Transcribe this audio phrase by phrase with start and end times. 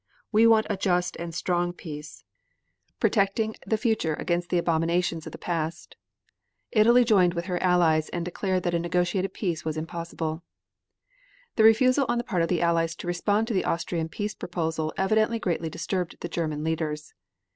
[0.31, 2.23] We want a just and a strong peace,
[2.99, 5.95] protecting the future against the abominations of the past."
[6.71, 10.41] Italy joined with her Allies and declared that a negotiated peace was impossible.
[11.55, 14.91] The refusal on the part of the Allies to respond to the Austrian peace proposal
[14.97, 17.13] evidently greatly disturbed the German leaders.